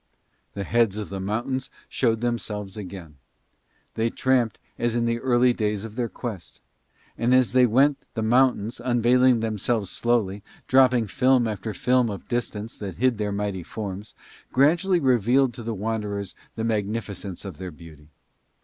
The 0.55 0.63
heads 0.63 0.97
of 0.97 1.09
the 1.09 1.19
mountains 1.19 1.69
showed 1.87 2.21
themselves 2.21 2.75
again. 2.75 3.17
They 3.93 4.09
tramped 4.09 4.57
as 4.79 4.95
in 4.95 5.05
the 5.05 5.19
early 5.19 5.53
days 5.53 5.85
of 5.85 5.95
their 5.95 6.09
quest. 6.09 6.59
And 7.19 7.35
as 7.35 7.51
they 7.53 7.67
went 7.67 7.99
the 8.15 8.23
mountains, 8.23 8.79
unveiling 8.83 9.41
themselves 9.41 9.91
slowly, 9.91 10.41
dropping 10.67 11.05
film 11.05 11.47
after 11.47 11.71
film 11.75 12.09
of 12.09 12.27
distance 12.27 12.75
that 12.79 12.95
hid 12.95 13.19
their 13.19 13.31
mighty 13.31 13.61
forms, 13.61 14.15
gradually 14.51 14.99
revealed 14.99 15.53
to 15.53 15.61
the 15.61 15.75
wanderers 15.75 16.33
the 16.55 16.63
magnificence 16.63 17.45
of 17.45 17.59
their 17.59 17.69
beauty. 17.69 18.09